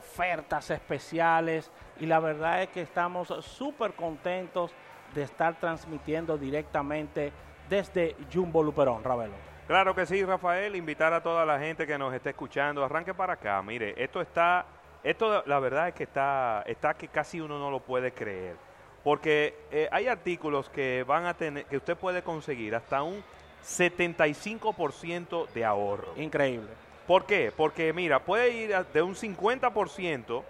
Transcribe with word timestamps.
ofertas 0.00 0.70
especiales 0.70 1.70
y 2.00 2.06
la 2.06 2.20
verdad 2.20 2.62
es 2.62 2.70
que 2.70 2.80
estamos 2.80 3.28
súper 3.40 3.92
contentos 3.92 4.72
de 5.14 5.22
estar 5.22 5.60
transmitiendo 5.60 6.38
directamente 6.38 7.32
desde 7.68 8.16
Jumbo 8.32 8.62
Luperón, 8.62 9.04
Ravelo. 9.04 9.34
Claro 9.66 9.94
que 9.94 10.06
sí, 10.06 10.24
Rafael, 10.24 10.74
invitar 10.74 11.12
a 11.12 11.22
toda 11.22 11.44
la 11.44 11.58
gente 11.58 11.86
que 11.86 11.98
nos 11.98 12.14
esté 12.14 12.30
escuchando, 12.30 12.82
arranque 12.82 13.12
para 13.12 13.34
acá, 13.34 13.62
mire, 13.62 13.94
esto 14.02 14.22
está, 14.22 14.64
esto 15.04 15.42
la 15.46 15.60
verdad 15.60 15.88
es 15.88 15.94
que 15.94 16.04
está, 16.04 16.64
está 16.66 16.94
que 16.94 17.08
casi 17.08 17.40
uno 17.40 17.58
no 17.58 17.70
lo 17.70 17.80
puede 17.80 18.12
creer, 18.12 18.56
porque 19.04 19.66
eh, 19.70 19.86
hay 19.92 20.08
artículos 20.08 20.70
que 20.70 21.04
van 21.06 21.26
a 21.26 21.34
tener, 21.34 21.66
que 21.66 21.76
usted 21.76 21.96
puede 21.96 22.22
conseguir 22.22 22.74
hasta 22.74 23.02
un 23.02 23.22
75% 23.62 25.48
de 25.50 25.64
ahorro. 25.64 26.14
Increíble. 26.16 26.70
¿Por 27.10 27.26
qué? 27.26 27.50
Porque 27.50 27.92
mira, 27.92 28.20
puede 28.20 28.50
ir 28.50 28.86
de 28.92 29.02
un 29.02 29.16
50% 29.16 30.44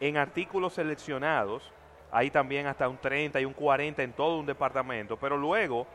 en 0.00 0.18
artículos 0.18 0.74
seleccionados, 0.74 1.72
ahí 2.12 2.30
también 2.30 2.66
hasta 2.66 2.86
un 2.90 2.98
30 2.98 3.40
y 3.40 3.46
un 3.46 3.54
40 3.54 4.02
en 4.02 4.12
todo 4.12 4.36
un 4.36 4.44
departamento, 4.44 5.16
pero 5.16 5.38
luego 5.38 5.86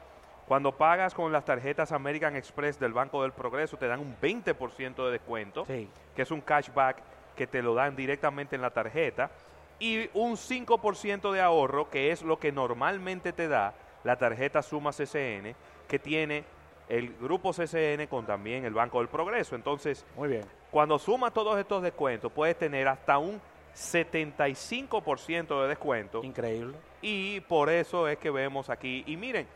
cuando 0.47 0.71
pagas 0.71 1.13
con 1.13 1.31
las 1.31 1.45
tarjetas 1.45 1.91
American 1.91 2.35
Express 2.35 2.79
del 2.79 2.91
Banco 2.91 3.21
del 3.21 3.33
Progreso 3.33 3.77
te 3.77 3.85
dan 3.85 3.99
un 3.99 4.17
20% 4.19 5.05
de 5.05 5.11
descuento, 5.11 5.65
que 5.67 5.87
es 6.15 6.31
un 6.31 6.41
cashback 6.41 7.03
que 7.35 7.45
te 7.45 7.61
lo 7.61 7.75
dan 7.75 7.95
directamente 7.95 8.55
en 8.55 8.63
la 8.63 8.71
tarjeta, 8.71 9.29
y 9.77 10.09
un 10.15 10.37
5% 10.37 11.31
de 11.31 11.39
ahorro, 11.39 11.87
que 11.91 12.11
es 12.11 12.23
lo 12.23 12.39
que 12.39 12.51
normalmente 12.51 13.31
te 13.31 13.47
da 13.47 13.75
la 14.03 14.17
tarjeta 14.17 14.63
Suma 14.63 14.89
CCN, 14.89 15.53
que 15.87 15.99
tiene 15.99 16.45
el 16.89 17.15
grupo 17.21 17.51
CCN 17.53 18.07
con 18.07 18.25
también 18.25 18.65
el 18.65 18.73
Banco 18.73 18.97
del 18.99 19.07
Progreso. 19.07 19.55
Entonces, 19.55 20.05
Muy 20.17 20.27
bien. 20.29 20.41
cuando 20.71 20.99
sumas 20.99 21.31
todos 21.33 21.57
estos 21.59 21.81
descuentos, 21.83 22.31
puedes 22.31 22.57
tener 22.57 22.87
hasta 22.87 23.17
un 23.19 23.39
75% 23.75 25.61
de 25.61 25.67
descuento. 25.67 26.23
Increíble. 26.23 26.75
Y 27.01 27.39
por 27.41 27.69
eso 27.69 28.07
es 28.07 28.17
que 28.17 28.29
vemos 28.29 28.69
aquí. 28.69 29.03
Y 29.07 29.17
miren, 29.17 29.47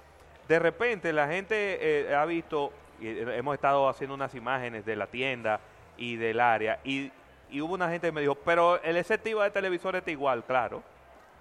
de 0.48 0.60
repente 0.60 1.12
la 1.14 1.28
gente 1.28 1.78
eh, 2.10 2.16
ha 2.16 2.26
visto, 2.26 2.72
y, 3.00 3.08
eh, 3.08 3.38
hemos 3.38 3.56
estado 3.56 3.90
haciendo 3.90 4.14
unas 4.16 4.34
imágenes 4.36 4.86
de 4.86 4.96
la 4.96 5.08
tienda 5.08 5.60
y 5.98 6.16
del 6.16 6.40
área, 6.40 6.80
y, 6.84 7.12
y 7.50 7.62
hubo 7.62 7.74
una 7.74 7.90
gente 7.90 8.08
que 8.08 8.12
me 8.12 8.22
dijo, 8.22 8.36
pero 8.36 8.82
el 8.84 8.98
efectivo 8.98 9.42
de 9.42 9.52
televisores 9.52 10.00
está 10.00 10.12
igual, 10.12 10.44
claro. 10.46 10.82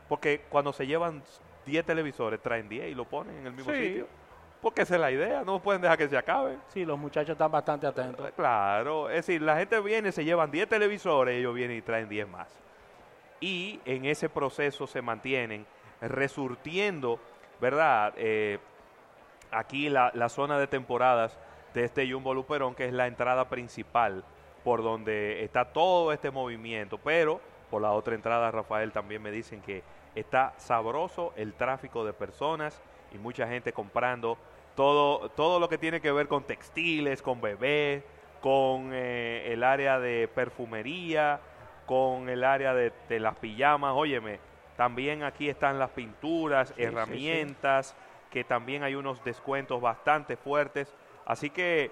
Porque 0.09 0.43
cuando 0.49 0.73
se 0.73 0.87
llevan 0.87 1.23
10 1.67 1.85
televisores, 1.87 2.41
traen 2.41 2.69
10 2.69 2.91
y 2.91 2.95
lo 2.95 3.05
ponen 3.05 3.37
en 3.39 3.47
el 3.47 3.53
mismo 3.53 3.73
Sí. 3.73 3.79
sitio. 3.89 4.07
Porque 4.63 4.83
esa 4.83 4.95
es 4.95 5.01
la 5.01 5.11
idea, 5.11 5.43
no 5.45 5.61
pueden 5.61 5.83
dejar 5.83 5.99
que 5.99 6.09
se 6.09 6.17
acabe. 6.17 6.57
Sí, 6.69 6.85
los 6.85 6.97
muchachos 6.97 7.31
están 7.33 7.51
bastante 7.51 7.85
atentos. 7.85 8.31
Claro, 8.37 9.11
es 9.11 9.27
decir, 9.27 9.43
la 9.43 9.57
gente 9.57 9.81
viene, 9.81 10.13
se 10.13 10.25
llevan 10.25 10.53
10 10.53 10.69
televisores, 10.69 11.37
ellos 11.37 11.53
vienen 11.53 11.79
y 11.79 11.83
traen 11.83 12.09
10 12.09 12.29
más. 12.29 12.49
Y 13.41 13.81
en 13.85 14.05
ese 14.05 14.29
proceso 14.29 14.87
se 14.87 15.03
mantienen 15.03 15.67
resurtiendo, 16.01 17.19
¿verdad? 17.61 18.15
Eh, 18.17 18.61
aquí 19.51 19.89
la, 19.89 20.13
la 20.15 20.29
zona 20.29 20.61
de 20.61 20.69
temporadas 20.69 21.37
de 21.75 21.83
este 21.83 22.09
Jumbo 22.09 22.33
Luperón, 22.33 22.77
que 22.77 22.87
es 22.87 22.93
la 22.93 23.09
entrada 23.09 23.49
principal 23.49 24.25
por 24.63 24.85
donde 24.85 25.43
está 25.43 25.73
todo 25.73 26.13
este 26.13 26.31
movimiento. 26.31 26.99
Pero 26.99 27.41
por 27.69 27.83
la 27.83 27.91
otra 27.91 28.15
entrada, 28.15 28.53
Rafael, 28.53 28.93
también 28.93 29.23
me 29.23 29.33
dicen 29.33 29.61
que 29.61 29.83
está 30.15 30.55
sabroso 30.57 31.33
el 31.35 31.55
tráfico 31.55 32.05
de 32.05 32.13
personas 32.13 32.81
y 33.13 33.19
mucha 33.19 33.47
gente 33.47 33.73
comprando 33.73 34.39
todo, 34.75 35.29
todo 35.31 35.61
lo 35.61 35.69
que 35.69 35.79
tiene 35.79 36.01
que 36.01 36.13
ver 36.13 36.29
con 36.29 36.45
textiles, 36.45 37.23
con 37.23 37.41
bebés, 37.41 38.03
con 38.41 38.91
eh, 38.93 39.53
el 39.53 39.63
área 39.63 39.99
de 39.99 40.29
perfumería, 40.29 41.41
con 41.87 42.29
el 42.29 42.43
área 42.45 42.75
de, 42.75 42.93
de 43.09 43.21
las 43.21 43.37
pijamas. 43.37 43.93
Óyeme, 43.95 44.41
también 44.77 45.23
aquí 45.23 45.49
están 45.49 45.79
las 45.79 45.91
pinturas, 45.91 46.69
sí, 46.69 46.75
sí. 46.77 46.83
herramientas, 46.83 47.95
que 48.31 48.45
también 48.45 48.83
hay 48.83 48.95
unos 48.95 49.23
descuentos 49.23 49.81
bastante 49.81 50.37
fuertes. 50.37 50.95
Así 51.27 51.51
que 51.51 51.91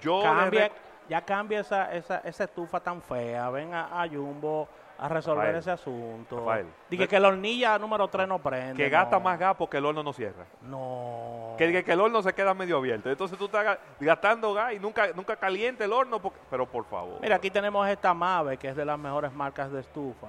yo... 0.00 0.22
Cambia, 0.22 0.70
ya 1.08 1.20
cambia 1.22 1.60
esa, 1.60 1.92
esa, 1.92 2.18
esa 2.18 2.44
estufa 2.44 2.80
tan 2.80 3.02
fea. 3.02 3.50
Ven 3.50 3.74
a, 3.74 4.00
a 4.00 4.08
Jumbo 4.08 4.68
a 4.98 5.08
resolver 5.08 5.38
Rafael, 5.46 5.56
ese 5.58 5.70
asunto. 5.70 6.38
Rafael, 6.38 6.66
Dije 6.88 7.08
que 7.08 7.18
la 7.18 7.28
hornilla 7.28 7.78
número 7.78 8.06
3 8.08 8.28
no 8.28 8.38
prende. 8.38 8.74
que 8.74 8.88
gasta 8.88 9.16
no. 9.16 9.22
más 9.24 9.38
gas 9.38 9.56
porque 9.56 9.78
el 9.78 9.84
horno 9.86 10.02
no 10.02 10.12
cierra. 10.12 10.44
No. 10.62 11.54
Que, 11.58 11.72
que- 11.72 11.82
que 11.84 11.92
el 11.92 12.00
horno 12.00 12.22
se 12.22 12.32
queda 12.34 12.54
medio 12.54 12.76
abierto. 12.76 13.10
Entonces 13.10 13.36
tú 13.36 13.46
estás 13.46 13.64
ga- 13.66 13.78
gastando 14.00 14.54
gas 14.54 14.74
y 14.74 14.78
nunca, 14.78 15.08
nunca 15.14 15.34
caliente 15.36 15.84
el 15.84 15.92
horno. 15.92 16.20
porque- 16.20 16.38
pero 16.50 16.66
por 16.66 16.84
favor. 16.84 17.18
Mira, 17.20 17.36
aquí 17.36 17.50
tenemos 17.50 17.86
esta 17.88 18.14
Mave, 18.14 18.56
que 18.58 18.68
es 18.68 18.76
de 18.76 18.84
las 18.84 18.98
mejores 18.98 19.32
marcas 19.32 19.72
de 19.72 19.80
estufa, 19.80 20.28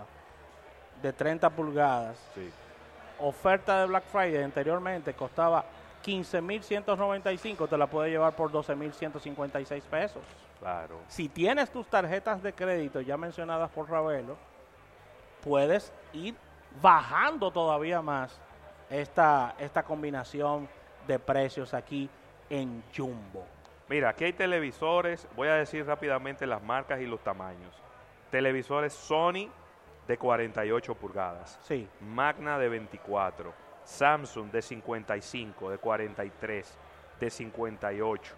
de 1.01 1.13
30 1.13 1.49
pulgadas. 1.49 2.17
Sí. 2.33 2.49
Oferta 3.19 3.81
de 3.81 3.87
Black 3.87 4.05
Friday 4.05 4.43
anteriormente 4.43 5.13
costaba 5.13 5.63
15.195, 6.03 7.67
te 7.69 7.77
la 7.77 7.87
puedes 7.87 8.11
llevar 8.11 8.33
por 8.35 8.51
12.156 8.51 9.81
pesos. 9.83 10.21
Claro. 10.59 10.99
Si 11.07 11.29
tienes 11.29 11.69
tus 11.71 11.87
tarjetas 11.87 12.41
de 12.41 12.53
crédito 12.53 13.01
ya 13.01 13.17
mencionadas 13.17 13.69
por 13.71 13.89
Ravelo, 13.89 14.35
puedes 15.43 15.91
ir 16.13 16.35
bajando 16.81 17.51
todavía 17.51 18.01
más 18.01 18.39
esta, 18.89 19.55
esta 19.59 19.83
combinación 19.83 20.67
de 21.07 21.19
precios 21.19 21.73
aquí 21.73 22.09
en 22.49 22.83
Jumbo. 22.95 23.45
Mira, 23.89 24.09
aquí 24.09 24.25
hay 24.25 24.33
televisores. 24.33 25.27
Voy 25.35 25.47
a 25.47 25.55
decir 25.55 25.85
rápidamente 25.85 26.47
las 26.47 26.63
marcas 26.63 27.01
y 27.01 27.05
los 27.05 27.21
tamaños. 27.21 27.75
Televisores 28.31 28.93
Sony 28.93 29.49
de 30.07 30.17
48 30.17 30.95
pulgadas. 30.95 31.59
Sí, 31.61 31.87
Magna 32.01 32.57
de 32.57 32.69
24, 32.69 33.53
Samsung 33.83 34.51
de 34.51 34.61
55, 34.61 35.69
de 35.69 35.77
43, 35.77 36.77
de 37.19 37.29
58, 37.29 38.35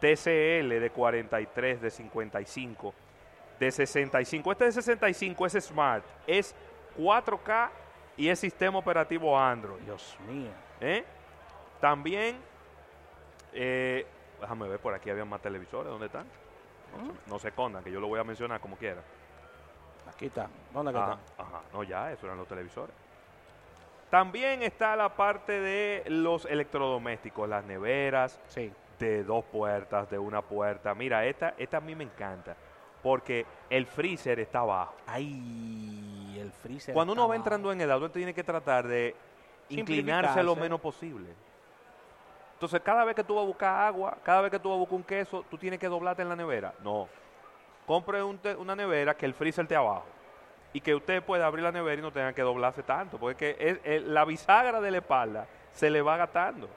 TCL 0.00 0.80
de 0.80 0.90
43, 0.90 1.80
de 1.82 1.90
55, 1.90 2.94
de 3.58 3.70
65. 3.70 4.52
Este 4.52 4.64
de 4.64 4.72
65 4.72 5.46
es 5.46 5.52
Smart, 5.64 6.04
es 6.26 6.54
4K 6.98 7.68
y 8.16 8.28
es 8.28 8.38
sistema 8.38 8.78
operativo 8.78 9.38
Android. 9.38 9.80
Dios 9.82 10.16
mío. 10.28 10.50
¿eh? 10.80 11.04
También, 11.80 12.36
eh, 13.52 14.06
déjame 14.40 14.68
ver, 14.68 14.78
por 14.78 14.94
aquí 14.94 15.10
había 15.10 15.24
más 15.24 15.40
televisores, 15.40 15.90
¿dónde 15.90 16.06
están? 16.06 16.26
No, 16.96 17.06
se, 17.12 17.30
no 17.30 17.38
se 17.38 17.48
escondan, 17.48 17.82
que 17.82 17.90
yo 17.90 18.00
lo 18.00 18.06
voy 18.08 18.20
a 18.20 18.24
mencionar 18.24 18.60
como 18.60 18.76
quiera. 18.76 19.02
Aquí 20.08 20.26
está. 20.26 20.48
¿Dónde 20.72 20.92
que 20.92 20.98
Ajá, 20.98 21.18
está? 21.30 21.42
ajá. 21.42 21.60
No, 21.72 21.82
ya, 21.82 22.12
eso 22.12 22.26
eran 22.26 22.38
los 22.38 22.46
televisores. 22.46 22.94
También 24.10 24.62
está 24.62 24.94
la 24.94 25.08
parte 25.16 25.60
de 25.60 26.04
los 26.06 26.44
electrodomésticos, 26.44 27.48
las 27.48 27.64
neveras 27.64 28.38
Sí. 28.46 28.72
de 29.00 29.24
dos 29.24 29.44
puertas, 29.46 30.08
de 30.10 30.18
una 30.18 30.40
puerta. 30.42 30.94
Mira, 30.94 31.24
esta, 31.26 31.54
esta 31.58 31.78
a 31.78 31.80
mí 31.80 31.96
me 31.96 32.04
encanta 32.04 32.54
porque 33.04 33.44
el 33.70 33.86
freezer 33.86 34.40
está 34.40 34.60
abajo. 34.60 34.94
Ay, 35.06 36.38
el 36.40 36.50
freezer. 36.50 36.92
Cuando 36.94 37.12
uno 37.12 37.22
va 37.22 37.34
abajo. 37.34 37.36
entrando 37.44 37.70
en 37.70 37.80
edad, 37.82 37.98
uno 37.98 38.10
tiene 38.10 38.32
que 38.34 38.42
tratar 38.42 38.88
de 38.88 39.14
inclinarse 39.68 40.42
lo 40.42 40.56
menos 40.56 40.80
posible. 40.80 41.28
Entonces, 42.54 42.80
cada 42.80 43.04
vez 43.04 43.14
que 43.14 43.22
tú 43.22 43.34
vas 43.34 43.44
a 43.44 43.46
buscar 43.46 43.84
agua, 43.84 44.16
cada 44.22 44.40
vez 44.40 44.50
que 44.50 44.58
tú 44.58 44.70
vas 44.70 44.76
a 44.76 44.78
buscar 44.78 44.96
un 44.96 45.02
queso, 45.04 45.44
tú 45.50 45.58
tienes 45.58 45.78
que 45.78 45.86
doblarte 45.88 46.22
en 46.22 46.30
la 46.30 46.36
nevera. 46.36 46.72
No. 46.82 47.08
Compre 47.86 48.22
un 48.22 48.40
una 48.58 48.74
nevera 48.74 49.14
que 49.14 49.26
el 49.26 49.34
freezer 49.34 49.64
esté 49.64 49.76
abajo. 49.76 50.04
Y 50.72 50.80
que 50.80 50.94
usted 50.94 51.22
pueda 51.22 51.46
abrir 51.46 51.62
la 51.62 51.72
nevera 51.72 51.98
y 52.00 52.02
no 52.02 52.10
tenga 52.10 52.32
que 52.32 52.40
doblarse 52.42 52.82
tanto. 52.82 53.18
Porque 53.18 53.50
es 53.50 53.56
que 53.58 53.68
es- 53.70 53.80
es- 53.84 54.02
la 54.08 54.24
bisagra 54.24 54.80
de 54.80 54.90
la 54.90 54.98
espalda 54.98 55.46
se 55.72 55.90
le 55.90 56.00
va 56.00 56.16
gastando. 56.16 56.68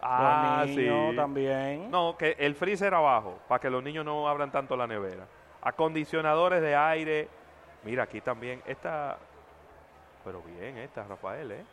Ah, 0.00 0.62
Los 0.66 0.76
niños 0.76 1.10
sí. 1.10 1.16
también. 1.16 1.90
No, 1.90 2.16
que 2.16 2.36
el 2.38 2.54
freezer 2.54 2.94
abajo, 2.94 3.38
para 3.48 3.58
que 3.60 3.70
los 3.70 3.82
niños 3.82 4.04
no 4.04 4.28
abran 4.28 4.50
tanto 4.52 4.76
la 4.76 4.86
nevera. 4.86 5.24
Acondicionadores 5.62 6.60
de 6.62 6.74
aire. 6.76 7.28
Mira, 7.84 8.04
aquí 8.04 8.20
también 8.20 8.62
esta. 8.66 9.18
Pero 10.24 10.42
bien, 10.42 10.78
esta, 10.78 11.04
Rafael, 11.04 11.50
¿eh? 11.52 11.64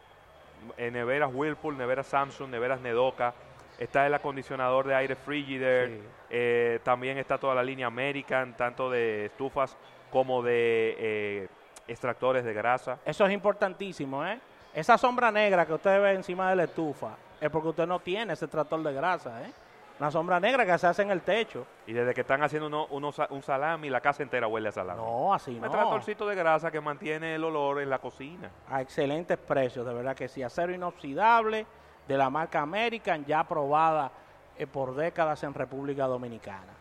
En 0.78 0.94
neveras 0.94 1.30
Whirlpool, 1.34 1.78
neveras 1.78 2.08
Samsung, 2.08 2.50
neveras 2.50 2.80
Nedoka. 2.82 3.34
Está 3.78 4.08
el 4.08 4.14
acondicionador 4.14 4.88
de 4.88 4.96
aire 4.96 5.16
Frigidaire. 5.16 5.98
Sí. 5.98 6.04
eh, 6.30 6.80
también 6.84 7.18
está 7.18 7.38
toda 7.38 7.54
la 7.54 7.64
línea 7.64 7.88
American, 7.88 8.56
tanto 8.56 8.90
de 8.90 9.26
estufas 9.26 9.76
como 10.12 10.42
de 10.42 10.96
eh, 10.98 11.48
extractores 11.88 12.46
de 12.46 12.54
grasa. 12.54 13.00
Eso 13.06 13.26
es 13.26 13.34
importantísimo, 13.34 14.26
¿eh? 14.26 14.40
Esa 14.74 14.98
sombra 14.98 15.32
negra 15.32 15.66
que 15.66 15.74
usted 15.74 16.02
ve 16.02 16.14
encima 16.14 16.50
de 16.50 16.56
la 16.56 16.64
estufa 16.64 17.18
es 17.42 17.50
porque 17.50 17.70
usted 17.70 17.88
no 17.88 18.00
tiene 18.00 18.34
ese 18.34 18.48
tractor 18.48 18.82
de 18.84 18.94
grasa, 18.94 19.44
¿eh? 19.44 19.52
Una 19.98 20.12
sombra 20.12 20.42
negra 20.42 20.66
que 20.66 20.78
se 20.78 20.88
hace 20.88 21.04
en 21.04 21.12
el 21.12 21.22
techo. 21.22 21.66
Y 21.88 21.94
desde 21.94 22.14
que 22.14 22.22
están 22.22 22.44
haciendo 22.44 22.68
uno, 22.90 23.14
un 23.30 23.42
salami, 23.42 23.90
la 23.90 24.02
casa 24.02 24.24
entera 24.24 24.46
huele 24.46 24.68
a 24.68 24.72
salami. 24.74 25.02
No, 25.02 25.34
así 25.34 25.52
Un 25.56 25.62
no. 25.62 25.72
tractorcito 25.72 26.28
de 26.28 26.36
grasa 26.36 26.70
que 26.70 26.82
mantiene 26.82 27.36
el 27.36 27.44
olor 27.46 27.82
en 27.82 27.90
la 27.90 28.00
cocina. 28.00 28.52
A 28.70 28.82
excelentes 28.82 29.38
precios, 29.38 29.86
de 29.86 29.94
verdad 29.94 30.14
que 30.14 30.28
sí. 30.28 30.44
Acero 30.44 30.74
inoxidable 30.74 31.66
de 32.10 32.18
la 32.18 32.30
marca 32.30 32.60
American, 32.62 33.24
ya 33.24 33.40
aprobada 33.40 34.12
eh, 34.58 34.68
por 34.68 34.96
décadas 34.96 35.42
en 35.44 35.54
República 35.54 36.08
Dominicana. 36.08 36.74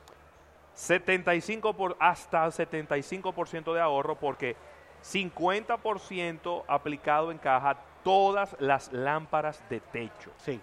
75 0.74 1.72
por, 1.74 1.96
hasta 2.00 2.46
75% 2.46 3.72
de 3.74 3.80
ahorro 3.80 4.16
porque 4.16 4.56
50% 5.04 6.64
aplicado 6.66 7.30
en 7.30 7.38
caja 7.38 7.76
todas 8.04 8.54
las 8.60 8.92
lámparas 8.92 9.68
de 9.68 9.80
techo. 9.80 10.30
Sí. 10.36 10.60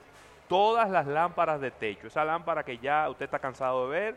Todas 0.47 0.89
las 0.89 1.07
lámparas 1.07 1.59
de 1.59 1.71
techo. 1.71 2.07
Esa 2.07 2.23
lámpara 2.23 2.63
que 2.63 2.77
ya 2.77 3.09
usted 3.09 3.25
está 3.25 3.39
cansado 3.39 3.89
de 3.89 3.99
ver, 3.99 4.15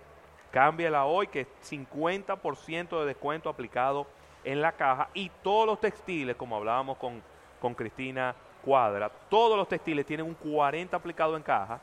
cámbiala 0.53 1.05
hoy 1.05 1.27
que 1.27 1.41
es 1.41 1.49
50% 1.69 3.01
de 3.01 3.07
descuento 3.07 3.49
aplicado 3.49 4.07
en 4.45 4.61
la 4.61 4.73
caja 4.73 5.09
y 5.15 5.31
todos 5.43 5.67
los 5.67 5.81
textiles, 5.81 6.37
como 6.37 6.57
hablábamos 6.57 6.99
con, 6.99 7.23
con 7.61 7.75
Cristina 7.75 8.35
Cuadra, 8.63 9.11
todos 9.29 9.57
los 9.57 9.69
textiles 9.69 10.07
tienen 10.07 10.27
un 10.27 10.35
40 10.35 10.97
aplicado 10.97 11.37
en 11.37 11.43
caja, 11.43 11.81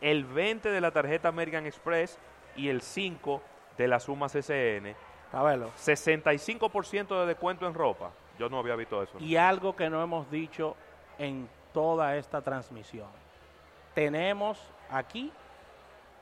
el 0.00 0.24
20 0.24 0.70
de 0.70 0.80
la 0.80 0.90
tarjeta 0.90 1.28
American 1.28 1.66
Express 1.66 2.18
y 2.56 2.68
el 2.68 2.80
5 2.80 3.42
de 3.76 3.88
la 3.88 4.00
suma 4.00 4.28
CCN. 4.28 4.94
A 5.32 5.42
verlo. 5.42 5.70
65% 5.76 7.20
de 7.20 7.26
descuento 7.26 7.66
en 7.66 7.74
ropa. 7.74 8.10
Yo 8.40 8.48
no 8.48 8.58
había 8.58 8.74
visto 8.74 9.02
eso. 9.02 9.18
Y 9.20 9.36
algo 9.36 9.76
que 9.76 9.90
no 9.90 10.02
hemos 10.02 10.30
dicho 10.30 10.74
en 11.18 11.46
toda 11.74 12.16
esta 12.16 12.40
transmisión. 12.40 13.06
Tenemos 13.94 14.58
aquí 14.90 15.30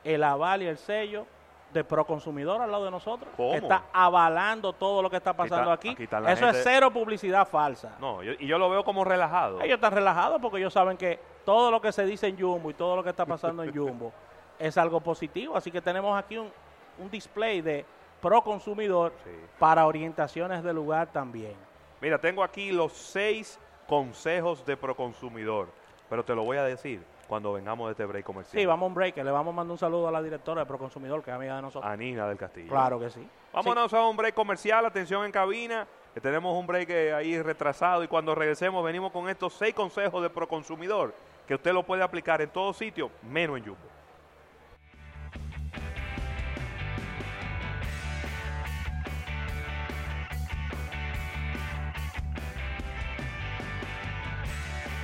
el 0.03 0.21
aval 0.25 0.61
y 0.63 0.67
el 0.67 0.77
sello 0.77 1.25
de 1.71 1.83
Proconsumidor 1.85 2.61
al 2.61 2.71
lado 2.71 2.83
de 2.83 2.91
nosotros. 2.91 3.31
¿Cómo? 3.37 3.53
Está 3.53 3.83
avalando 3.93 4.73
todo 4.73 5.01
lo 5.01 5.09
que 5.09 5.15
está 5.15 5.31
pasando 5.33 5.71
está- 5.73 5.89
aquí. 5.91 5.95
Eso 6.27 6.49
es 6.49 6.59
cero 6.61 6.91
publicidad 6.91 7.47
falsa. 7.47 7.95
No, 8.01 8.21
yo- 8.21 8.33
y 8.37 8.47
yo 8.47 8.57
lo 8.57 8.69
veo 8.69 8.83
como 8.83 9.05
relajado. 9.05 9.61
Ellos 9.61 9.75
están 9.75 9.93
relajados 9.93 10.41
porque 10.41 10.57
ellos 10.57 10.73
saben 10.73 10.97
que 10.97 11.19
todo 11.45 11.71
lo 11.71 11.79
que 11.79 11.93
se 11.93 12.03
dice 12.05 12.27
en 12.27 12.37
Jumbo 12.37 12.69
y 12.69 12.73
todo 12.73 12.97
lo 12.97 13.03
que 13.03 13.11
está 13.11 13.25
pasando 13.25 13.63
en 13.63 13.71
Jumbo 13.73 14.11
es 14.57 14.77
algo 14.77 14.99
positivo. 14.99 15.55
Así 15.55 15.71
que 15.71 15.79
tenemos 15.81 16.17
aquí 16.19 16.37
un, 16.37 16.51
un 16.97 17.09
display 17.09 17.61
de 17.61 17.85
pro 18.19 18.41
consumidor 18.41 19.13
Sí. 19.23 19.29
para 19.57 19.85
orientaciones 19.87 20.63
de 20.63 20.73
lugar 20.73 21.07
también. 21.13 21.68
Mira, 22.01 22.17
tengo 22.19 22.43
aquí 22.43 22.71
los 22.71 22.93
seis 22.93 23.59
consejos 23.87 24.65
de 24.65 24.77
Proconsumidor, 24.77 25.67
pero 26.09 26.23
te 26.23 26.33
lo 26.33 26.43
voy 26.43 26.57
a 26.57 26.63
decir 26.63 27.01
cuando 27.27 27.53
vengamos 27.53 27.87
de 27.87 27.91
este 27.91 28.05
break 28.05 28.25
comercial. 28.25 28.59
Sí, 28.59 28.65
vamos 28.65 28.85
a 28.85 28.87
un 28.87 28.93
break. 28.93 29.15
que 29.15 29.23
Le 29.23 29.31
vamos 29.31 29.53
a 29.53 29.55
mandar 29.55 29.71
un 29.71 29.77
saludo 29.77 30.07
a 30.07 30.11
la 30.11 30.21
directora 30.21 30.61
de 30.61 30.65
Proconsumidor, 30.65 31.21
que 31.23 31.29
es 31.29 31.35
amiga 31.35 31.57
de 31.57 31.61
nosotros. 31.61 31.91
A 31.91 31.95
Nina 31.95 32.27
del 32.27 32.37
Castillo. 32.37 32.69
Claro 32.69 32.99
que 32.99 33.09
sí. 33.09 33.27
Vámonos 33.53 33.93
a 33.93 34.05
un 34.07 34.15
break 34.15 34.33
comercial, 34.33 34.85
atención 34.85 35.25
en 35.25 35.31
cabina, 35.31 35.87
que 36.13 36.21
tenemos 36.21 36.57
un 36.57 36.65
break 36.65 36.89
eh, 36.89 37.13
ahí 37.13 37.41
retrasado 37.41 38.03
y 38.03 38.07
cuando 38.07 38.33
regresemos 38.33 38.83
venimos 38.83 39.11
con 39.11 39.29
estos 39.29 39.53
seis 39.53 39.73
consejos 39.73 40.21
de 40.23 40.29
Proconsumidor 40.29 41.13
que 41.47 41.55
usted 41.55 41.73
lo 41.73 41.83
puede 41.83 42.03
aplicar 42.03 42.41
en 42.41 42.49
todo 42.49 42.73
sitio, 42.73 43.11
menos 43.23 43.57
en 43.57 43.65
Jumbo. 43.65 43.98